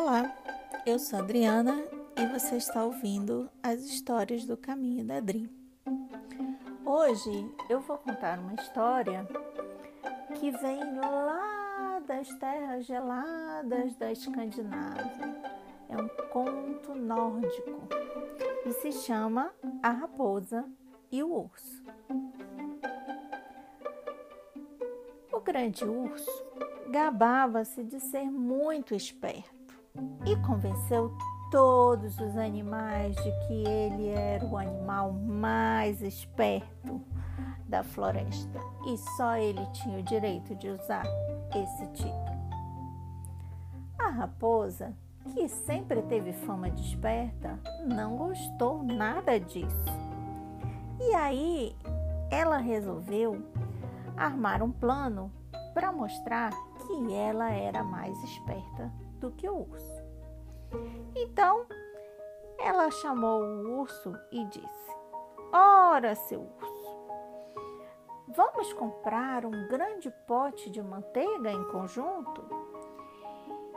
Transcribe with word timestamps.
Olá, 0.00 0.32
eu 0.86 0.96
sou 0.96 1.18
Adriana 1.18 1.74
e 2.16 2.24
você 2.26 2.56
está 2.56 2.84
ouvindo 2.84 3.50
as 3.60 3.80
histórias 3.80 4.44
do 4.44 4.56
caminho 4.56 5.04
da 5.04 5.18
Dri. 5.18 5.50
Hoje 6.86 7.52
eu 7.68 7.80
vou 7.80 7.98
contar 7.98 8.38
uma 8.38 8.54
história 8.54 9.26
que 10.38 10.52
vem 10.52 11.00
lá 11.00 12.00
das 12.06 12.28
terras 12.34 12.86
geladas 12.86 13.96
da 13.96 14.12
Escandinávia. 14.12 15.36
É 15.88 15.96
um 15.96 16.08
conto 16.30 16.94
nórdico 16.94 17.88
e 18.66 18.72
se 18.74 18.92
chama 18.92 19.52
A 19.82 19.90
Raposa 19.90 20.64
e 21.10 21.24
o 21.24 21.34
Urso. 21.34 21.82
O 25.32 25.40
grande 25.40 25.84
urso 25.84 26.30
gabava-se 26.88 27.82
de 27.82 27.98
ser 27.98 28.30
muito 28.30 28.94
esperto 28.94 29.57
e 30.26 30.36
convenceu 30.36 31.16
todos 31.50 32.18
os 32.18 32.36
animais 32.36 33.16
de 33.16 33.30
que 33.46 33.68
ele 33.68 34.08
era 34.08 34.44
o 34.44 34.56
animal 34.56 35.12
mais 35.12 36.02
esperto 36.02 37.00
da 37.66 37.82
floresta 37.82 38.60
e 38.86 38.96
só 39.16 39.36
ele 39.36 39.64
tinha 39.72 39.98
o 39.98 40.02
direito 40.02 40.54
de 40.56 40.68
usar 40.68 41.04
esse 41.54 41.86
título. 41.92 42.38
A 43.98 44.10
raposa, 44.10 44.94
que 45.34 45.48
sempre 45.48 46.02
teve 46.02 46.32
fama 46.32 46.70
de 46.70 46.82
esperta, 46.82 47.58
não 47.86 48.16
gostou 48.16 48.82
nada 48.82 49.38
disso. 49.38 49.84
E 51.00 51.14
aí 51.14 51.76
ela 52.30 52.58
resolveu 52.58 53.42
armar 54.16 54.62
um 54.62 54.70
plano 54.70 55.30
para 55.74 55.92
mostrar 55.92 56.50
que 56.78 57.12
ela 57.14 57.50
era 57.50 57.84
mais 57.84 58.16
esperta 58.24 58.90
do 59.18 59.30
que 59.32 59.48
o 59.48 59.68
urso. 59.68 60.02
Então, 61.14 61.66
ela 62.58 62.90
chamou 62.90 63.42
o 63.42 63.80
urso 63.80 64.12
e 64.32 64.44
disse: 64.46 64.96
Ora, 65.52 66.14
seu 66.14 66.40
urso, 66.40 66.98
vamos 68.28 68.72
comprar 68.72 69.44
um 69.44 69.68
grande 69.68 70.10
pote 70.26 70.70
de 70.70 70.82
manteiga 70.82 71.50
em 71.50 71.64
conjunto? 71.68 72.44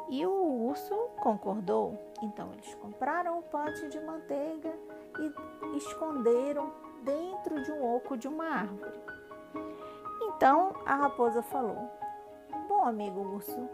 E 0.09 0.25
o 0.25 0.67
urso 0.67 0.93
concordou. 1.21 1.97
Então, 2.21 2.51
eles 2.51 2.75
compraram 2.75 3.39
o 3.39 3.43
pote 3.43 3.87
de 3.87 3.99
manteiga 4.01 4.73
e 5.19 5.77
esconderam 5.77 6.71
dentro 7.03 7.63
de 7.63 7.71
um 7.71 7.95
oco 7.95 8.17
de 8.17 8.27
uma 8.27 8.45
árvore. 8.45 8.99
Então, 10.23 10.73
a 10.85 10.95
raposa 10.95 11.41
falou: 11.41 11.89
Bom, 12.67 12.83
amigo 12.83 13.21
urso, 13.21 13.69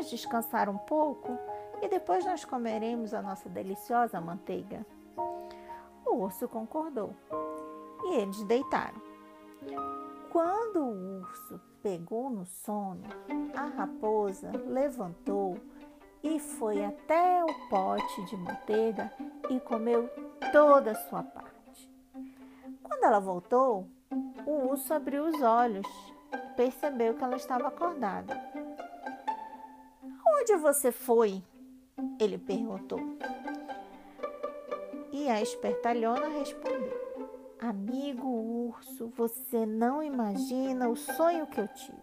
Vamos 0.00 0.12
descansar 0.12 0.66
um 0.70 0.78
pouco 0.78 1.38
e 1.82 1.86
depois 1.86 2.24
nós 2.24 2.42
comeremos 2.42 3.12
a 3.12 3.20
nossa 3.20 3.50
deliciosa 3.50 4.18
manteiga. 4.18 4.86
O 6.06 6.22
urso 6.22 6.48
concordou 6.48 7.14
e 8.04 8.14
eles 8.14 8.42
deitaram. 8.44 8.98
Quando 10.32 10.80
o 10.80 11.20
urso 11.20 11.60
pegou 11.82 12.30
no 12.30 12.46
sono, 12.46 13.02
a 13.54 13.66
raposa 13.66 14.50
levantou 14.66 15.58
e 16.22 16.40
foi 16.40 16.82
até 16.82 17.44
o 17.44 17.68
pote 17.68 18.24
de 18.24 18.38
manteiga 18.38 19.12
e 19.50 19.60
comeu 19.60 20.08
toda 20.50 20.92
a 20.92 21.08
sua 21.10 21.22
parte. 21.22 21.92
Quando 22.82 23.04
ela 23.04 23.20
voltou, 23.20 23.86
o 24.46 24.70
urso 24.70 24.94
abriu 24.94 25.26
os 25.26 25.42
olhos 25.42 25.86
percebeu 26.56 27.14
que 27.14 27.24
ela 27.24 27.36
estava 27.36 27.68
acordada. 27.68 28.38
Onde 30.40 30.56
você 30.56 30.90
foi? 30.90 31.42
Ele 32.18 32.38
perguntou. 32.38 32.98
E 35.12 35.28
a 35.28 35.42
espertalhona 35.42 36.28
respondeu: 36.28 36.98
Amigo 37.60 38.26
urso, 38.26 39.08
você 39.08 39.66
não 39.66 40.02
imagina 40.02 40.88
o 40.88 40.96
sonho 40.96 41.46
que 41.46 41.60
eu 41.60 41.68
tive. 41.68 41.98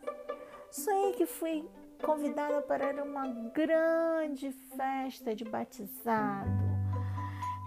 Sonhei 0.69 1.13
que 1.13 1.25
fui 1.25 1.67
convidada 2.03 2.61
para 2.61 3.03
uma 3.03 3.27
grande 3.55 4.51
festa 4.51 5.33
de 5.33 5.43
batizado. 5.43 6.47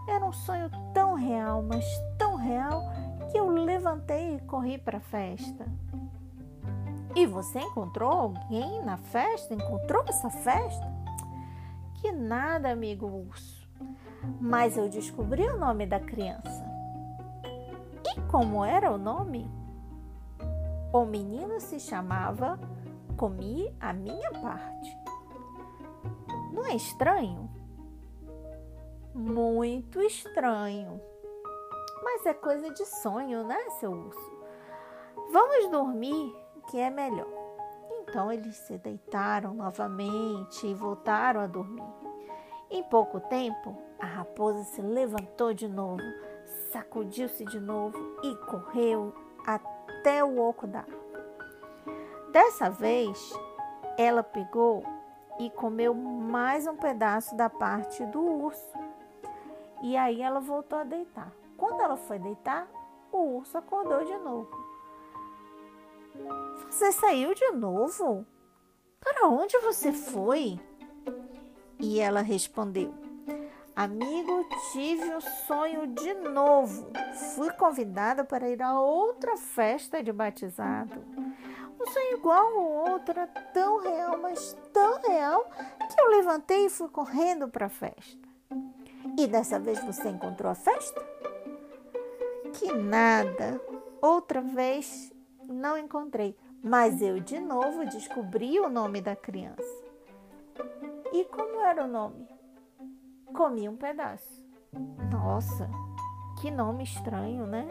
Era 0.09 0.25
um 0.25 0.33
sonho 0.33 0.71
tão 0.95 1.15
real, 1.15 1.65
mas 1.65 1.85
tão 2.17 2.37
real, 2.37 2.81
que 3.33 3.39
eu 3.39 3.49
levantei 3.49 4.37
e 4.37 4.41
corri 4.43 4.79
para 4.79 4.99
a 4.99 5.01
festa. 5.01 5.67
E 7.15 7.27
você 7.27 7.59
encontrou 7.59 8.11
alguém 8.11 8.83
na 8.85 8.97
festa? 8.97 9.55
Encontrou 9.55 10.05
essa 10.07 10.31
festa? 10.31 10.87
Que 11.95 12.13
nada, 12.13 12.71
amigo 12.71 13.07
urso. 13.07 13.69
Mas 14.41 14.77
eu 14.77 14.89
descobri 14.89 15.43
o 15.43 15.59
nome 15.59 15.87
da 15.87 15.99
criança. 15.99 16.65
E 18.07 18.21
como 18.31 18.65
era 18.65 18.91
o 18.91 18.99
nome? 18.99 19.51
O 20.93 21.05
menino 21.05 21.61
se 21.61 21.79
chamava 21.79 22.59
Comi 23.17 23.75
a 23.81 23.93
minha 23.93 24.31
parte. 24.33 24.97
Não 26.53 26.65
é 26.65 26.75
estranho? 26.75 27.51
Muito 29.15 30.01
estranho. 30.01 31.01
Mas 32.03 32.25
é 32.27 32.35
coisa 32.35 32.71
de 32.71 32.85
sonho, 32.87 33.45
né, 33.45 33.59
seu 33.79 33.93
urso? 33.93 34.41
Vamos 35.33 35.71
dormir 35.71 36.35
que 36.71 36.79
é 36.79 36.89
melhor. 36.89 37.27
Então 38.01 38.31
eles 38.33 38.57
se 38.57 38.79
deitaram 38.79 39.55
novamente 39.55 40.67
e 40.67 40.75
voltaram 40.75 41.41
a 41.41 41.47
dormir. 41.47 41.83
Em 42.71 42.83
pouco 42.85 43.19
tempo, 43.19 43.77
a 43.99 44.07
raposa 44.07 44.63
se 44.63 44.81
levantou 44.81 45.53
de 45.53 45.69
novo, 45.69 46.03
sacudiu-se 46.71 47.45
de 47.45 47.59
novo 47.59 47.99
e 48.23 48.37
correu 48.47 49.13
até 49.45 50.23
o 50.23 50.39
oco 50.41 50.67
da 50.69 50.81
árvore. 50.81 51.01
Dessa 52.31 52.71
vez, 52.71 53.33
ela 53.99 54.23
pegou 54.23 54.85
e 55.41 55.51
comeu 55.51 55.93
mais 55.93 56.69
um 56.69 56.77
pedaço 56.77 57.35
da 57.35 57.51
parte 57.51 58.07
do 58.07 58.23
urso. 58.23 58.79
E 59.83 59.97
aí 59.97 60.23
ela 60.23 60.39
voltou 60.39 60.79
a 60.79 60.85
deitar. 60.85 61.33
Quando 61.57 61.81
ela 61.81 61.97
foi 61.97 62.21
deitar, 62.21 62.69
o 63.11 63.39
urso 63.39 63.59
acordou 63.59 64.05
de 64.05 64.17
novo. 64.19 64.70
Você 66.71 66.93
saiu 66.93 67.35
de 67.35 67.51
novo? 67.51 68.27
Para 69.01 69.29
onde 69.29 69.59
você 69.59 69.93
foi? 69.93 70.59
E 71.79 72.01
ela 72.01 72.21
respondeu: 72.21 72.95
Amigo, 73.75 74.47
tive 74.73 75.15
um 75.15 75.21
sonho 75.21 75.87
de 75.87 76.13
novo. 76.15 76.91
Fui 77.35 77.51
convidada 77.53 78.25
para 78.25 78.49
ir 78.49 78.63
a 78.63 78.79
outra 78.79 79.37
festa 79.37 80.03
de 80.03 80.13
batizado. 80.13 81.03
Um 81.81 81.87
sonho 81.87 82.19
igual 82.19 82.47
ao 82.47 82.93
outro, 82.93 83.15
tão 83.55 83.81
real, 83.81 84.19
mas 84.19 84.55
tão 84.73 85.01
real, 85.01 85.51
que 85.89 86.01
eu 86.01 86.11
levantei 86.11 86.67
e 86.67 86.71
fui 86.71 86.89
correndo 86.89 87.49
para 87.49 87.67
a 87.67 87.71
festa. 87.71 88.29
E 89.19 89.27
dessa 89.27 89.59
vez 89.59 89.83
você 89.83 90.09
encontrou 90.09 90.53
a 90.53 90.55
festa? 90.55 91.01
Que 92.53 92.71
nada. 92.73 93.61
Outra 94.03 94.43
vez 94.43 95.11
não 95.61 95.77
encontrei, 95.77 96.35
mas 96.65 97.03
eu 97.03 97.21
de 97.21 97.39
novo 97.39 97.85
descobri 97.85 98.59
o 98.59 98.71
nome 98.71 99.03
da 99.03 99.15
criança. 99.15 99.63
E 101.13 101.25
como 101.27 101.61
era 101.61 101.85
o 101.85 101.87
nome? 101.87 102.27
Comi 103.35 103.69
um 103.69 103.77
pedaço. 103.77 104.43
Nossa, 105.13 105.69
que 106.41 106.51
nome 106.51 106.85
estranho, 106.85 107.47
né? 107.47 107.69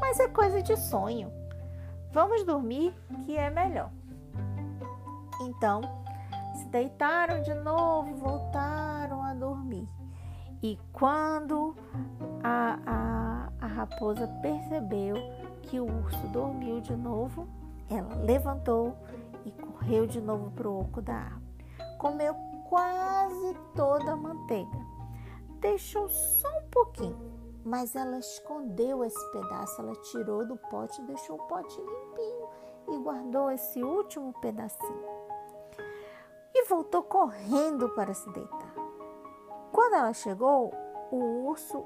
Mas 0.00 0.20
é 0.20 0.28
coisa 0.28 0.62
de 0.62 0.76
sonho. 0.76 1.32
Vamos 2.12 2.44
dormir 2.44 2.94
que 3.24 3.36
é 3.36 3.48
melhor. 3.48 3.90
Então, 5.40 5.80
se 6.56 6.66
deitaram 6.66 7.40
de 7.40 7.54
novo, 7.54 8.14
voltaram 8.16 9.22
a 9.22 9.32
dormir. 9.32 9.88
E 10.62 10.78
quando 10.92 11.74
a, 12.42 12.78
a, 12.86 13.52
a 13.60 13.66
raposa 13.66 14.28
percebeu 14.42 15.16
que 15.68 15.78
o 15.78 15.84
urso 15.84 16.26
dormiu 16.28 16.80
de 16.80 16.96
novo, 16.96 17.46
ela 17.90 18.14
levantou 18.16 18.96
e 19.44 19.50
correu 19.52 20.06
de 20.06 20.20
novo 20.20 20.50
para 20.50 20.68
o 20.68 20.80
oco 20.80 21.00
da 21.02 21.14
árvore. 21.14 21.48
Comeu 21.98 22.34
quase 22.68 23.56
toda 23.74 24.12
a 24.12 24.16
manteiga. 24.16 24.78
Deixou 25.60 26.08
só 26.08 26.48
um 26.58 26.68
pouquinho, 26.70 27.18
mas 27.64 27.94
ela 27.94 28.18
escondeu 28.18 29.04
esse 29.04 29.32
pedaço. 29.32 29.80
Ela 29.80 29.94
tirou 29.96 30.46
do 30.46 30.56
pote, 30.56 31.02
deixou 31.02 31.36
o 31.36 31.46
pote 31.46 31.76
limpinho 31.78 32.48
e 32.88 32.98
guardou 32.98 33.50
esse 33.50 33.82
último 33.82 34.32
pedacinho. 34.40 35.18
E 36.54 36.64
voltou 36.66 37.02
correndo 37.02 37.88
para 37.90 38.14
se 38.14 38.30
deitar. 38.32 38.74
Quando 39.72 39.94
ela 39.94 40.12
chegou, 40.12 40.72
o 41.10 41.46
urso 41.46 41.84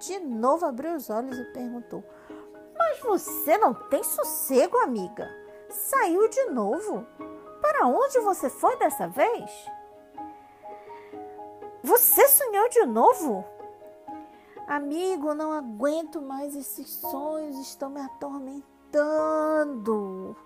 de 0.00 0.18
novo 0.18 0.64
abriu 0.66 0.94
os 0.94 1.10
olhos 1.10 1.38
e 1.38 1.44
perguntou: 1.52 2.02
mas 2.90 2.98
você 3.00 3.56
não 3.56 3.72
tem 3.72 4.02
sossego, 4.02 4.76
amiga. 4.78 5.30
Saiu 5.68 6.28
de 6.28 6.46
novo. 6.46 7.06
Para 7.60 7.86
onde 7.86 8.18
você 8.20 8.50
foi 8.50 8.76
dessa 8.78 9.06
vez? 9.06 9.48
Você 11.84 12.26
sonhou 12.28 12.68
de 12.68 12.84
novo? 12.86 13.44
Amigo, 14.66 15.34
não 15.34 15.52
aguento 15.52 16.20
mais 16.20 16.56
esses 16.56 16.88
sonhos, 16.88 17.60
estão 17.60 17.90
me 17.90 18.00
atormentando. 18.00 20.36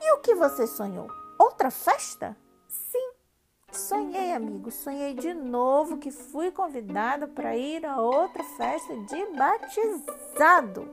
E 0.00 0.12
o 0.12 0.20
que 0.20 0.34
você 0.34 0.66
sonhou? 0.66 1.06
Outra 1.38 1.70
festa? 1.70 2.34
Sim, 2.66 3.12
sonhei, 3.70 4.32
amigo. 4.32 4.70
Sonhei 4.70 5.12
de 5.14 5.34
novo 5.34 5.98
que 5.98 6.10
fui 6.10 6.50
convidada 6.50 7.26
para 7.26 7.54
ir 7.56 7.84
a 7.84 8.00
outra 8.00 8.42
festa 8.44 8.96
de 8.96 9.26
batizado. 9.36 10.88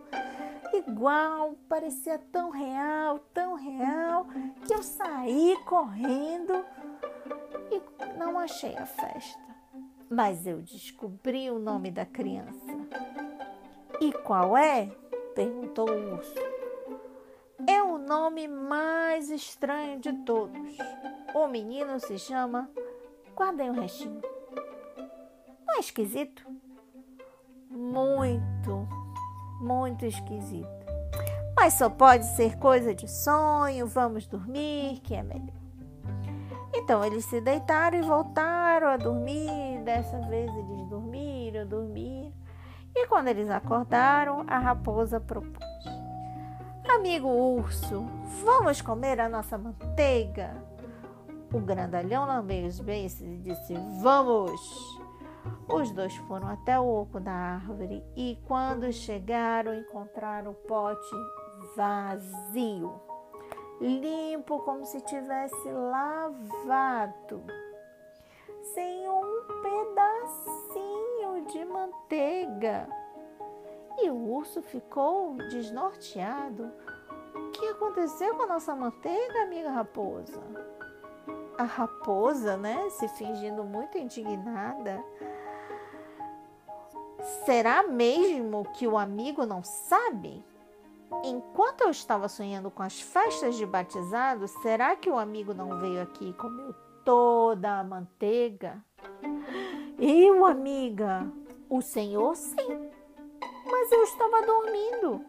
Igual, 0.77 1.55
parecia 1.69 2.19
tão 2.31 2.49
real, 2.49 3.19
tão 3.33 3.55
real, 3.55 4.27
que 4.65 4.73
eu 4.73 4.83
saí 4.83 5.57
correndo 5.65 6.65
e 7.71 8.17
não 8.17 8.37
achei 8.37 8.75
a 8.75 8.85
festa. 8.85 9.41
Mas 10.09 10.45
eu 10.45 10.61
descobri 10.61 11.49
o 11.49 11.59
nome 11.59 11.91
da 11.91 12.05
criança. 12.05 12.73
E 14.01 14.11
qual 14.11 14.57
é? 14.57 14.89
perguntou 15.33 15.89
o 15.89 16.13
urso. 16.15 16.35
É 17.67 17.81
o 17.81 17.97
nome 17.97 18.47
mais 18.47 19.29
estranho 19.29 19.99
de 19.99 20.11
todos. 20.23 20.77
O 21.33 21.47
menino 21.47 21.99
se 21.99 22.19
chama 22.19 22.69
Guardem 23.33 23.69
o 23.69 23.73
Restinho. 23.73 24.21
Não 25.65 25.75
é 25.75 25.79
esquisito? 25.79 26.45
Muito, 27.69 28.87
muito 29.59 30.05
esquisito. 30.05 30.85
Mas 31.55 31.73
só 31.73 31.89
pode 31.89 32.25
ser 32.35 32.57
coisa 32.57 32.93
de 32.93 33.07
sonho. 33.09 33.87
Vamos 33.87 34.27
dormir, 34.27 34.99
que 35.01 35.15
é 35.15 35.23
melhor. 35.23 35.55
Então 36.73 37.03
eles 37.03 37.25
se 37.25 37.39
deitaram 37.39 37.97
e 37.97 38.01
voltaram 38.01 38.87
a 38.87 38.97
dormir. 38.97 39.81
Dessa 39.83 40.19
vez 40.27 40.51
eles 40.53 40.87
dormiram, 40.89 41.65
dormiram. 41.65 42.33
E 42.93 43.07
quando 43.07 43.29
eles 43.29 43.49
acordaram, 43.49 44.45
a 44.47 44.57
raposa 44.57 45.19
propôs: 45.19 45.85
Amigo 46.87 47.27
urso, 47.27 48.05
vamos 48.43 48.81
comer 48.81 49.19
a 49.19 49.29
nossa 49.29 49.57
manteiga? 49.57 50.55
O 51.53 51.59
grandalhão 51.59 52.25
lambeu 52.25 52.65
os 52.65 52.79
beiços 52.79 53.21
e 53.21 53.37
disse: 53.37 53.73
Vamos! 54.01 55.04
Os 55.67 55.91
dois 55.91 56.15
foram 56.15 56.47
até 56.47 56.79
o 56.79 56.87
oco 56.87 57.19
da 57.19 57.31
árvore 57.31 58.03
e, 58.15 58.37
quando 58.47 58.91
chegaram, 58.91 59.73
encontraram 59.73 60.51
o 60.51 60.55
pote 60.55 61.15
vazio 61.75 63.01
limpo 63.79 64.59
como 64.59 64.85
se 64.85 65.01
tivesse 65.01 65.71
lavado, 65.71 67.43
sem 68.73 69.07
um 69.07 69.43
pedacinho 69.61 71.45
de 71.51 71.65
manteiga. 71.65 72.87
E 73.97 74.09
o 74.09 74.15
urso 74.15 74.61
ficou 74.61 75.35
desnorteado. 75.35 76.71
O 77.33 77.51
que 77.51 77.67
aconteceu 77.67 78.35
com 78.35 78.43
a 78.43 78.47
nossa 78.47 78.75
manteiga, 78.75 79.43
amiga 79.43 79.69
raposa? 79.69 80.41
A 81.57 81.63
raposa, 81.63 82.57
né, 82.57 82.89
se 82.89 83.07
fingindo 83.09 83.63
muito 83.63 83.97
indignada. 83.97 85.01
Será 87.45 87.83
mesmo 87.83 88.65
que 88.73 88.87
o 88.87 88.97
amigo 88.97 89.45
não 89.45 89.63
sabe? 89.63 90.43
Enquanto 91.23 91.81
eu 91.81 91.91
estava 91.91 92.27
sonhando 92.27 92.71
com 92.71 92.81
as 92.81 92.99
festas 92.99 93.55
de 93.55 93.65
batizado, 93.65 94.47
será 94.47 94.95
que 94.95 95.09
o 95.09 95.17
amigo 95.17 95.53
não 95.53 95.79
veio 95.79 96.01
aqui 96.01 96.29
e 96.29 96.33
comeu 96.33 96.73
toda 97.03 97.79
a 97.79 97.83
manteiga? 97.83 98.83
Eu, 99.99 100.43
amiga, 100.43 101.31
o 101.69 101.81
senhor 101.81 102.35
sim, 102.35 102.89
mas 103.65 103.91
eu 103.91 104.03
estava 104.03 104.41
dormindo. 104.41 105.23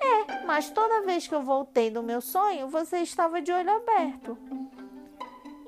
É, 0.00 0.44
mas 0.44 0.70
toda 0.70 1.02
vez 1.02 1.28
que 1.28 1.34
eu 1.34 1.42
voltei 1.42 1.90
do 1.90 2.02
meu 2.02 2.20
sonho, 2.20 2.68
você 2.68 2.98
estava 2.98 3.40
de 3.40 3.52
olho 3.52 3.70
aberto. 3.70 4.36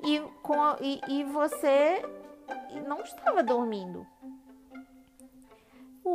E, 0.03 0.19
com 0.41 0.55
e, 0.81 0.99
e 1.07 1.23
você 1.23 2.01
não 2.85 3.01
estava 3.01 3.41
dormindo. 3.41 4.05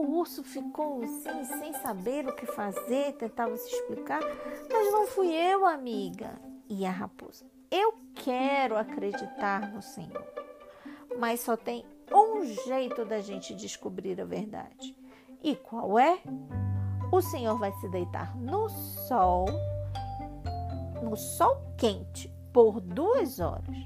O 0.07 0.21
urso 0.21 0.45
ficou 0.45 1.03
assim, 1.03 1.45
sem 1.45 1.73
saber 1.73 2.29
o 2.29 2.33
que 2.33 2.47
fazer, 2.47 3.15
tentava 3.15 3.57
se 3.57 3.75
explicar. 3.75 4.21
Mas 4.71 4.93
não 4.93 5.05
fui 5.09 5.35
eu, 5.35 5.67
amiga. 5.67 6.41
E 6.69 6.87
a 6.87 6.91
raposa: 6.93 7.45
Eu 7.73 7.93
quero 8.15 8.77
acreditar 8.77 9.73
no 9.73 9.83
Senhor. 9.83 10.25
Mas 11.19 11.41
só 11.41 11.57
tem 11.57 11.85
um 12.13 12.45
jeito 12.45 13.05
da 13.05 13.21
gente 13.21 13.53
descobrir 13.53 14.21
a 14.21 14.25
verdade. 14.25 14.97
E 15.43 15.57
qual 15.57 15.99
é? 15.99 16.21
O 17.11 17.21
Senhor 17.21 17.59
vai 17.59 17.73
se 17.81 17.89
deitar 17.89 18.37
no 18.37 18.69
sol, 18.69 19.47
no 21.03 21.17
sol 21.17 21.61
quente, 21.77 22.33
por 22.53 22.81
duas 22.81 23.41
horas. 23.41 23.77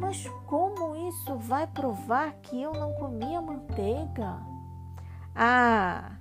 Mas 0.00 0.26
como 0.46 0.96
isso 1.08 1.36
vai 1.36 1.68
provar 1.68 2.32
que 2.42 2.60
eu 2.60 2.72
não 2.72 2.94
comi 2.94 3.36
a 3.36 3.40
manteiga? 3.40 4.55
Ah, 5.38 6.16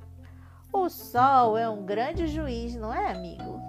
o 0.74 0.90
sol 0.90 1.58
é 1.58 1.70
um 1.70 1.86
grande 1.86 2.28
juiz, 2.28 2.76
não 2.76 2.94
é, 2.94 3.12
amigo? 3.12 3.62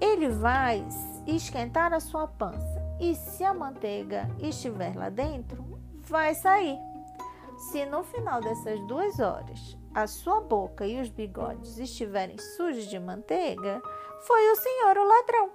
Ele 0.00 0.28
vai 0.28 0.84
esquentar 1.24 1.92
a 1.92 2.00
sua 2.00 2.26
pança 2.26 2.82
e 2.98 3.14
se 3.14 3.44
a 3.44 3.54
manteiga 3.54 4.28
estiver 4.40 4.96
lá 4.96 5.08
dentro, 5.08 5.64
vai 6.02 6.34
sair. 6.34 6.76
Se 7.70 7.86
no 7.86 8.02
final 8.02 8.40
dessas 8.40 8.80
duas 8.88 9.20
horas 9.20 9.78
a 9.94 10.08
sua 10.08 10.40
boca 10.40 10.84
e 10.84 11.00
os 11.00 11.08
bigodes 11.08 11.78
estiverem 11.78 12.36
sujos 12.36 12.86
de 12.86 12.98
manteiga, 12.98 13.80
foi 14.26 14.50
o 14.50 14.56
senhor 14.56 14.98
o 14.98 15.04
ladrão. 15.04 15.50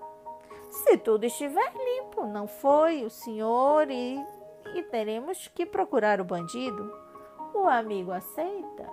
Se 0.69 0.97
tudo 0.97 1.25
estiver 1.25 1.73
limpo, 1.73 2.25
não 2.25 2.47
foi 2.47 3.03
o 3.03 3.09
senhor 3.09 3.91
e, 3.91 4.17
e 4.73 4.83
teremos 4.83 5.49
que 5.49 5.65
procurar 5.65 6.21
o 6.21 6.25
bandido. 6.25 7.08
Amigo 7.69 8.11
aceita? 8.11 8.89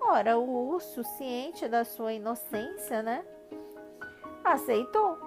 Ora, 0.00 0.38
o 0.38 0.68
urso, 0.68 1.02
ciente 1.02 1.68
da 1.68 1.84
sua 1.84 2.12
inocência, 2.12 3.02
né? 3.02 3.24
Aceitou. 4.44 5.18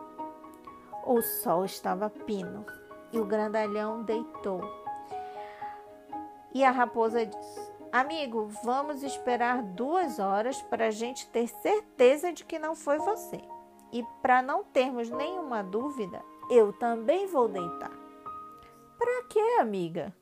O 1.05 1.21
sol 1.21 1.65
estava 1.65 2.09
pino 2.09 2.65
e 3.11 3.19
o 3.19 3.25
grandalhão 3.25 4.03
deitou. 4.03 4.61
E 6.53 6.63
a 6.63 6.71
raposa 6.71 7.25
disse: 7.25 7.71
Amigo, 7.91 8.47
vamos 8.63 9.03
esperar 9.03 9.61
duas 9.61 10.19
horas 10.19 10.61
para 10.63 10.87
a 10.87 10.91
gente 10.91 11.27
ter 11.29 11.47
certeza 11.47 12.31
de 12.31 12.45
que 12.45 12.57
não 12.57 12.75
foi 12.75 12.97
você. 12.99 13.41
E 13.91 14.03
para 14.21 14.41
não 14.41 14.63
termos 14.63 15.09
nenhuma 15.09 15.63
dúvida, 15.63 16.21
eu 16.49 16.71
também 16.73 17.27
vou 17.27 17.47
deitar. 17.47 17.91
Para 18.97 19.23
quê, 19.29 19.57
amiga? 19.59 20.15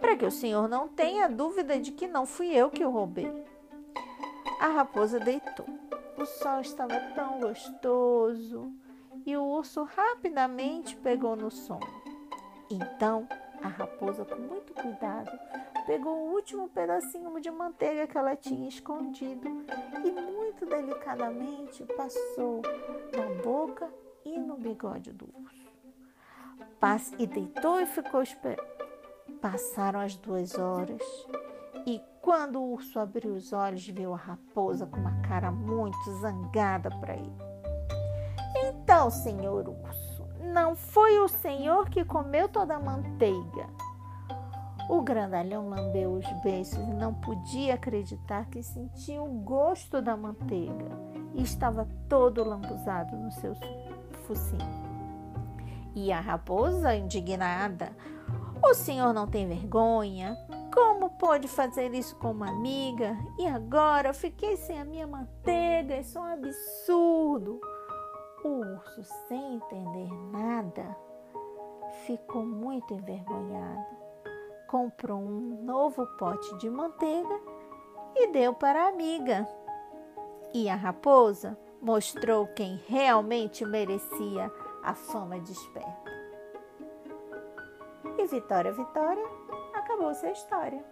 Para 0.00 0.16
que 0.16 0.24
o 0.24 0.30
senhor 0.30 0.68
não 0.68 0.88
tenha 0.88 1.28
dúvida 1.28 1.78
de 1.78 1.92
que 1.92 2.06
não 2.06 2.26
fui 2.26 2.48
eu 2.48 2.70
que 2.70 2.84
o 2.84 2.90
roubei. 2.90 3.30
A 4.60 4.68
raposa 4.68 5.18
deitou. 5.18 5.66
O 6.16 6.24
sol 6.24 6.60
estava 6.60 6.98
tão 7.14 7.40
gostoso 7.40 8.72
e 9.26 9.36
o 9.36 9.42
urso 9.42 9.82
rapidamente 9.82 10.96
pegou 10.96 11.36
no 11.36 11.50
sono. 11.50 11.86
Então, 12.70 13.28
a 13.62 13.68
raposa, 13.68 14.24
com 14.24 14.36
muito 14.36 14.72
cuidado, 14.72 15.30
pegou 15.86 16.16
o 16.16 16.32
último 16.32 16.68
pedacinho 16.68 17.38
de 17.40 17.50
manteiga 17.50 18.06
que 18.06 18.16
ela 18.16 18.36
tinha 18.36 18.68
escondido 18.68 19.48
e, 20.04 20.10
muito 20.10 20.64
delicadamente, 20.66 21.84
passou 21.96 22.62
na 23.16 23.42
boca 23.42 23.88
e 24.24 24.38
no 24.38 24.56
bigode 24.56 25.12
do 25.12 25.28
urso. 25.42 25.66
e 27.18 27.26
deitou 27.26 27.80
e 27.80 27.86
ficou 27.86 28.22
esperando. 28.22 28.75
Passaram 29.52 30.00
as 30.00 30.16
duas 30.16 30.58
horas 30.58 31.00
e 31.86 32.02
quando 32.20 32.58
o 32.58 32.72
urso 32.72 32.98
abriu 32.98 33.32
os 33.32 33.52
olhos, 33.52 33.86
viu 33.86 34.12
a 34.12 34.16
raposa 34.16 34.86
com 34.86 34.98
uma 34.98 35.20
cara 35.20 35.52
muito 35.52 35.96
zangada 36.20 36.90
para 36.90 37.14
ele. 37.14 37.36
Então, 38.56 39.08
senhor 39.08 39.68
urso, 39.68 40.26
não 40.52 40.74
foi 40.74 41.20
o 41.20 41.28
senhor 41.28 41.88
que 41.88 42.04
comeu 42.04 42.48
toda 42.48 42.74
a 42.74 42.80
manteiga. 42.80 43.68
O 44.90 45.00
grandalhão 45.00 45.68
lambeu 45.68 46.14
os 46.14 46.26
beiços 46.42 46.80
e 46.80 46.94
não 46.94 47.14
podia 47.14 47.74
acreditar 47.74 48.46
que 48.46 48.64
sentia 48.64 49.22
o 49.22 49.28
gosto 49.28 50.02
da 50.02 50.16
manteiga 50.16 50.90
e 51.34 51.42
estava 51.44 51.88
todo 52.08 52.42
lambuzado 52.42 53.14
no 53.16 53.30
seu 53.30 53.54
focinho. 54.26 54.86
E 55.94 56.10
a 56.10 56.18
raposa, 56.18 56.96
indignada, 56.96 57.92
o 58.70 58.74
senhor 58.74 59.12
não 59.12 59.26
tem 59.26 59.46
vergonha? 59.46 60.36
Como 60.74 61.10
pode 61.10 61.46
fazer 61.46 61.94
isso 61.94 62.16
com 62.16 62.32
uma 62.32 62.48
amiga? 62.48 63.16
E 63.38 63.46
agora 63.46 64.08
eu 64.08 64.14
fiquei 64.14 64.56
sem 64.56 64.80
a 64.80 64.84
minha 64.84 65.06
manteiga, 65.06 65.96
isso 65.96 66.18
é 66.18 66.20
um 66.20 66.24
absurdo. 66.24 67.60
O 68.44 68.48
urso, 68.48 69.02
sem 69.28 69.54
entender 69.54 70.12
nada, 70.32 70.96
ficou 72.06 72.44
muito 72.44 72.92
envergonhado. 72.92 73.96
Comprou 74.68 75.18
um 75.18 75.62
novo 75.64 76.04
pote 76.18 76.56
de 76.58 76.68
manteiga 76.68 77.40
e 78.16 78.28
deu 78.28 78.52
para 78.52 78.84
a 78.84 78.88
amiga. 78.88 79.48
E 80.52 80.68
a 80.68 80.74
raposa 80.74 81.58
mostrou 81.80 82.46
quem 82.48 82.80
realmente 82.88 83.64
merecia 83.64 84.50
a 84.82 84.94
fama 84.94 85.38
de 85.40 85.52
esperta. 85.52 86.15
E 88.18 88.26
Vitória, 88.26 88.72
Vitória, 88.72 89.24
acabou 89.74 90.14
sua 90.14 90.30
história. 90.30 90.82